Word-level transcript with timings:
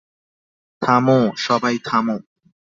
থামো, 0.81 1.19
সবাই 1.45 1.75
থামো! 1.87 2.15